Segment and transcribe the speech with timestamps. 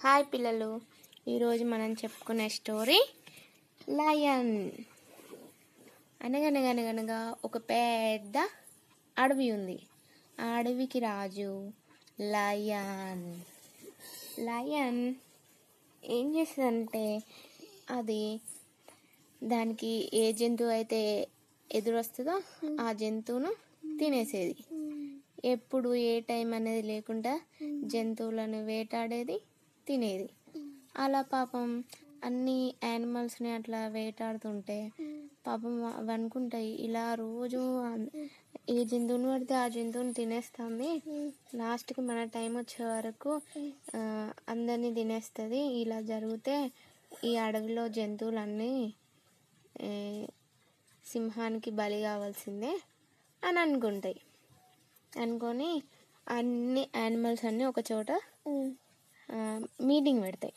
[0.00, 0.80] Hi పిల్లలు.
[1.28, 2.98] ఈరోజు మనం చెప్పుకునే స్టోరీ
[3.90, 4.70] లయన్.
[6.22, 8.36] అనగనగనగనగా ఒక పెద్ద
[9.18, 9.78] అడవి ఉంది.
[10.40, 11.70] ఆ అడవికి రాజు
[12.20, 13.40] లయన్.
[14.40, 15.14] లయన్
[16.04, 17.22] ఏం చేస్తుందంటే
[17.90, 18.40] అది
[19.44, 21.28] దానికి ఏ జంతువు అయితే
[21.74, 22.42] ఎదురొస్తుందో
[22.80, 23.52] ఆ జంతువును
[23.98, 24.56] తినేసేది.
[25.44, 27.40] ఎప్పుడు ఏ టైం అనేది లేకుండా
[27.84, 29.40] జంతువులను వేటాడేది
[29.86, 30.28] తినేది.
[30.96, 31.68] అలా పాపం
[32.24, 34.76] అన్ని యానిమల్స్ని అట్లా వేటాడుతుంటే
[35.46, 37.60] పాపం అవి అనుకుంటాయి ఇలా రోజు
[38.74, 40.90] ఏ జంతువుని పడితే ఆ జంతువుని తినేస్తుంది.
[41.54, 43.32] లాస్ట్కి మన టైం వచ్చే వరకు
[44.48, 45.60] అందరినీ తినేస్తుంది.
[45.82, 46.56] ఇలా జరిగితే
[47.24, 48.72] ఈ అడవిలో జంతువులన్నీ
[51.04, 52.72] సింహానికి బలి కావాల్సిందే
[53.42, 54.18] అని అనుకుంటాయి.
[55.12, 55.70] అనుకొని
[56.26, 58.10] అన్ని యానిమల్స్ అన్నీ ఒక చోట
[59.80, 60.54] మీటింగ్ పెడతాయి.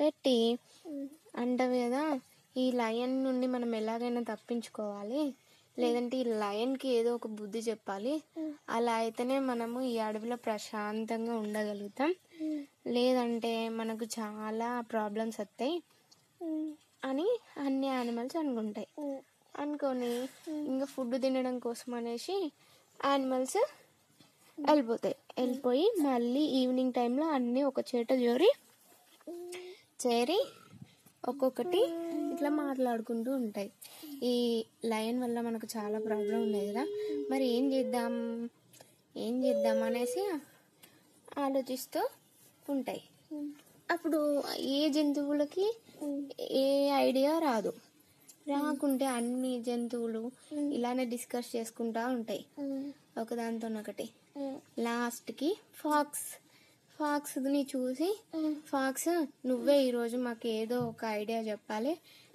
[0.00, 0.36] పెట్టి
[1.36, 2.02] అంటవి కదా
[2.56, 5.22] ఈ లయన్ నుండి మనం ఎలాగైనా తప్పించుకోవాలి.
[5.78, 8.22] లేదంటే ఈ లయన్కి ఏదో ఒక బుద్ధి చెప్పాలి.
[8.68, 12.14] అలా అయితేనే మనము ఈ అడవిలో ప్రశాంతంగా ఉండగలుగుతాం.
[12.86, 15.76] లేదంటే మనకు చాలా ప్రాబ్లమ్స్ వస్తాయి
[17.04, 18.88] అని అన్ని యానిమల్స్ అనుకుంటాయి.
[19.58, 20.12] అనుకొని
[20.66, 22.36] ఇంకా ఫుడ్ తినడం కోసం అనేసి
[23.04, 23.58] యానిమల్స్
[24.58, 25.16] వెళ్ళిపోతాయి.
[25.40, 28.50] వెళ్ళిపోయి మళ్ళీ ఈవినింగ్ టైంలో అన్నీ ఒక చేట జోరి
[30.06, 30.46] చేరి
[31.28, 31.80] ఒక్కొక్కటి
[32.32, 33.72] ఇట్లా మాట్లాడుకుంటూ ఉంటాయి.
[34.22, 36.86] ఈ లయన్ వల్ల మనకు చాలా ప్రాబ్లం ఉన్నాయి కదా.
[37.30, 38.14] మరి ఏం చేద్దాం?
[39.16, 40.30] ఏం చేద్దాం అనేసి
[41.38, 42.08] ఆలోచిస్తూ
[42.70, 43.02] ఉంటాయి.
[43.90, 45.76] అప్పుడు ఏ జంతువులకి
[46.40, 47.72] ఏ ఐడియా రాదు.
[48.50, 50.22] రాకుంటే అన్ని జంతువులు
[50.72, 52.42] ఇలానే డిస్కస్ చేసుకుంటా ఉంటాయి.
[53.20, 54.06] ఒకదాంతో ఒకటి
[54.78, 56.28] లాస్ట్కి ఫాక్స్
[56.98, 58.08] ఫాక్స్ని చూసి
[58.68, 59.08] ఫాక్స్
[59.46, 61.92] నువ్వే ఈరోజు మాకు ఏదో ఒక ఐడియా చెప్పాలి.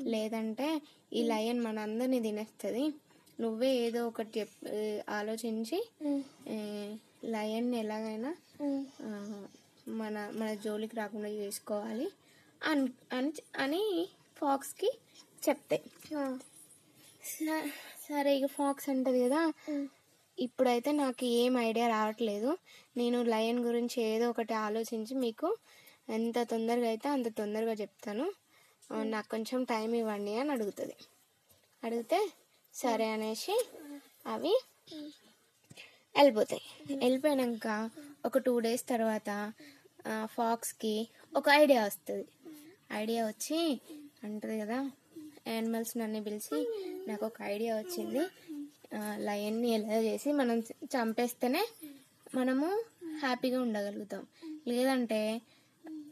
[0.07, 0.67] లేదంటే
[1.13, 2.85] ఈ లయన్ మనందరినీ తినేస్తుంది.
[3.39, 4.55] నువ్వే ఏదో ఒకటి చెప్
[5.09, 5.77] ఆలోచించి
[6.47, 6.57] ఏ,
[7.25, 8.31] లయన్ని ఎలాగైనా
[9.95, 12.07] మన మన జోలికి రాకుండా చేసుకోవాలి.
[12.61, 13.81] అని అని అని
[14.37, 14.89] ఫాక్స్కి
[15.49, 15.83] చెప్తాయి.
[18.07, 19.41] సరే ఇక ఫాక్స్ అంటది కదా.
[20.39, 22.57] ఇప్పుడైతే నాకు ఏం ఐడియా రావట్లేదు.
[22.97, 25.49] నేను లయన్ గురించి ఏదో ఒకటి ఆలోచించి మీకు
[26.09, 28.25] ఎంత తొందరగా అయితే అంత తొందరగా చెప్తాను.
[29.13, 30.97] నాకు కొంచెం టైం ఇవ్వండి అని అడుగుతుంది.
[31.83, 32.19] అడిగితే
[32.73, 33.55] సరే అనేసి
[34.25, 34.53] అవి
[36.15, 36.61] వెళ్ళిపోతాయి.
[36.95, 37.91] వెళ్ళిపోయాక
[38.25, 39.29] ఒక టూ డేస్ తర్వాత
[40.25, 40.95] ఫాక్స్కి
[41.35, 42.25] ఒక ఐడియా వస్తుంది.
[42.93, 43.59] ఐడియా వచ్చి
[44.23, 44.79] అంటది కదా
[45.45, 46.59] యానిమల్స్ నన్ను పిలిచి
[47.07, 48.23] నాకు ఒక ఐడియా వచ్చింది.
[48.95, 51.63] ఆ, లయన్ని ఎలా చేసి మనం చంపేస్తేనే
[52.35, 52.67] మనము
[53.19, 54.23] హ్యాపీగా ఉండగలుగుతాం.
[54.67, 55.19] లేదంటే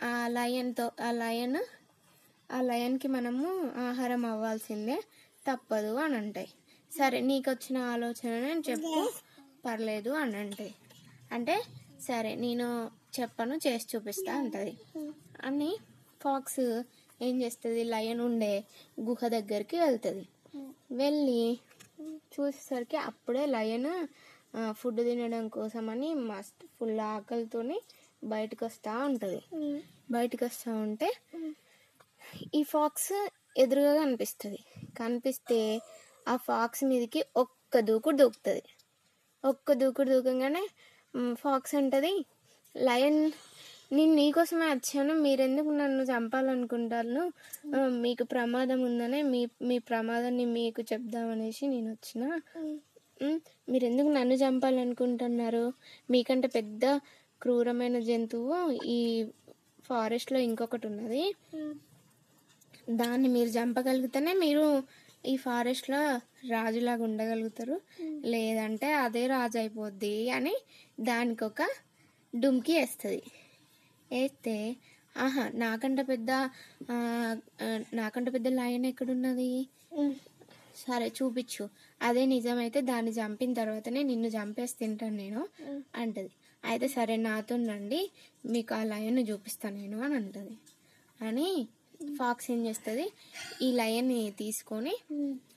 [0.03, 1.61] ఆ లయన్తో ఆ లయన్
[2.49, 3.45] ఆ లయన్కి మనము
[3.79, 4.97] ఆహారం అవ్వాల్సిందే
[5.45, 6.49] తప్పదు అని అంటాయి
[6.91, 8.91] సరే నీకు వచ్చిన ఆలోచన నేను చెప్పు.
[9.65, 10.73] పర్లేదు అని అంటాయి
[11.31, 11.55] అంటే
[12.01, 12.67] సరే నేను
[13.19, 14.73] చెప్పను చేసి చూపిస్తా అంటది.
[15.41, 15.71] అని
[16.21, 16.63] ఫాక్స్
[17.25, 17.81] ఏం చేస్తుంది?
[17.93, 18.53] లయన్ ఉండే
[19.07, 20.25] గుహ దగ్గరికి వెళ్తుంది.
[21.01, 21.41] వెళ్ళి
[22.33, 23.91] చూసేసరికి అప్పుడే లయన్
[24.79, 27.77] ఫుడ్ తినడం కోసమని మస్త్ ఫుల్ ఆకలితోని
[28.23, 29.41] బయటకు వస్తూ ఉంటుంది.
[30.11, 31.09] బయటకు వస్తూ ఉంటే
[32.59, 33.13] ఈ ఫాక్స్
[33.63, 34.59] ఎదురుగా కనిపిస్తుంది.
[34.99, 35.59] కనిపిస్తే
[36.27, 38.63] ఆ ఫాక్స్ మీదకి ఒక్క దూకుడు దూకుతుంది.
[39.43, 40.63] ఒక్క దూకుడు దూకంగానే
[41.41, 42.13] ఫాక్స్ అంటది
[42.75, 43.21] లయన్
[43.91, 45.13] నేను నీకోసమే వచ్చాను.
[45.13, 47.23] మీరెందుకు నన్ను చంపాలనుకుంటాను
[48.01, 52.23] మీకు ప్రమాదం ఉందనే మీ మీ ప్రమాదాన్ని మీకు చెప్దామనేసి నేను వచ్చిన.
[53.69, 55.65] మీరెందుకు నన్ను చంపాలనుకుంటున్నారు?
[56.09, 56.85] మీకంటే పెద్ద
[57.41, 58.57] క్రూరమైన జంతువు
[58.97, 58.99] ఈ
[59.85, 61.23] ఫారెస్ట్లో ఇంకొకటి ఉన్నది.
[62.89, 64.65] దాన్ని మీరు చంపగలిగితేనే మీరు
[65.25, 66.01] ఈ ఫారెస్ట్లో
[66.49, 67.75] రాజులాగా ఉండగలుగుతారు.
[68.25, 70.55] లేదంటే అదే రాజు అయిపోద్ది అని
[70.99, 71.61] దానికి ఒక
[72.33, 73.21] డుమ్కి వేస్తుంది.
[74.13, 74.55] వేస్తే
[75.15, 76.31] ఆహా నాకంటే పెద్ద
[77.93, 79.49] నాకంటే పెద్ద లయన్ ఎక్కడున్నది?
[80.83, 81.65] సరే చూపించు
[82.01, 85.41] అదే నిజమైతే దాన్ని చంపిన తర్వాతనే నిన్ను చంపేసి తింటాను నేను
[85.95, 86.31] అంటది.
[86.63, 88.01] అయితే సరే నాతో రండి
[88.45, 90.55] మీకు ఆ లయన్ చూపిస్తాను నేను అని అంటది.
[91.19, 91.47] అని
[92.17, 93.05] ఫాక్స్ ఏం చేస్తుంది?
[93.61, 94.93] ఈ లయన్ని తీసుకొని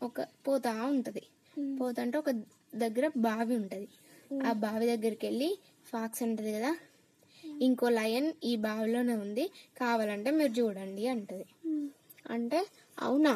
[0.02, 0.17] ఒక
[0.47, 1.23] పోతా ఉంటది.
[1.79, 2.31] పోతుంటే ఒక
[2.76, 3.88] దగ్గర బావి ఉంటది.
[4.44, 5.50] ఆ బావి దగ్గరికి వెళ్ళి
[5.87, 6.70] ఫాక్స్ అంటది కదా
[7.61, 9.44] ఇంకో లయన్ ఈ బావిలోనే ఉంది.
[9.81, 11.47] కావాలంటే మీరు చూడండి అంటది.
[12.35, 12.61] అంటే
[12.99, 13.35] అవునా?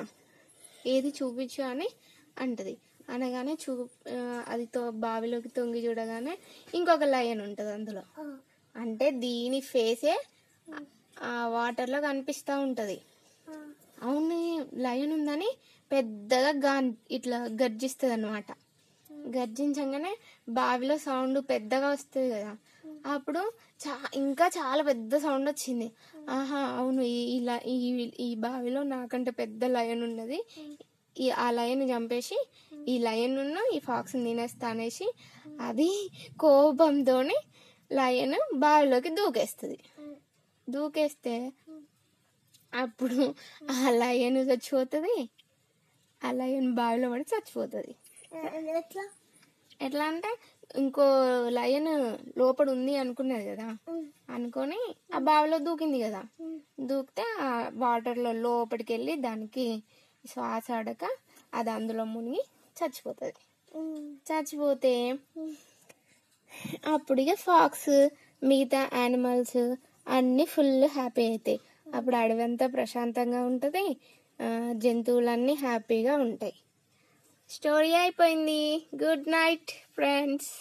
[0.87, 1.89] ఏది చూపించు అని
[2.37, 2.75] అంటది.
[3.09, 3.73] అనగానే చూ
[4.49, 6.35] అది తో బావిలోకి తొంగి చూడగానే
[6.73, 8.03] ఇంకొక లయన్ ఉంటుంది అందులో.
[8.75, 10.15] అంటే దీని ఫేసే
[11.25, 12.99] ఆ వాటర్లో కనిపిస్తూ ఉంటుంది.
[14.03, 14.37] అవును
[14.85, 15.51] లయన్ ఉందని
[15.91, 16.75] పెద్దగా గా
[17.17, 18.51] ఇట్లా గర్జిస్తుంది అనమాట
[19.31, 20.13] గర్జించగానే
[20.53, 22.53] బావిలో సౌండ్ పెద్దగా వస్తుంది కదా.
[23.07, 25.93] అప్పుడు చా ఇంకా చాలా పెద్ద సౌండ్ వచ్చింది.
[26.29, 30.45] ఆహా అవును ఈ ఈ ఈ ఈ బావిలో నాకంటే పెద్ద లయన్ ఉన్నది.
[31.19, 32.39] ఈ ఆ లయన్ చంపేసి
[32.89, 35.13] ఈ లయన్ ఉన్న ఈ ఫాక్స్ తినేస్తా అనేసి
[35.61, 37.37] అది కోపంతోని
[37.93, 39.79] లయన్ బావిలోకి దూకేస్తుంది.
[40.69, 41.53] దూకేస్తే
[42.75, 43.35] అప్పుడు
[43.71, 45.31] ఆ లయన్ చచ్చిపోతుంది.
[46.23, 47.95] ఆ లయన్ బావిలో పడి చచ్చిపోతుంది.
[48.79, 49.05] ఎట్లా?
[49.81, 50.31] ఎట్లా అంటే
[50.77, 51.05] ఇంకో
[51.49, 51.91] లయన్
[52.39, 53.69] లోపల ఉంది అనుకున్నది కదా.
[54.31, 54.81] అనుకొని
[55.15, 56.23] ఆ బావిలో దూకింది కదా.
[56.81, 59.67] దూకితే ఆ వాటర్లో లోపలికి వెళ్ళి దానికి
[60.25, 61.05] శ్వాస ఆడక
[61.55, 62.43] అది అందులో మునిగి
[62.77, 63.41] చచ్చిపోతుంది.
[64.29, 64.93] చచ్చిపోతే
[66.87, 67.93] అప్పుడు ఇక ఫాక్స్
[68.43, 69.61] మిగతా యానిమల్స్
[70.09, 71.61] అన్నీ ఫుల్ హ్యాపీ అవుతాయి
[71.95, 73.85] అప్పుడు అడవి అంతా ప్రశాంతంగా ఉంటుంది.
[74.77, 76.55] జంతువులన్నీ హ్యాపీగా ఉంటాయి.
[77.50, 78.62] స్టోరీ అయిపోయింది
[79.04, 80.52] గుడ్ నైట్ ఫ్రెండ్స్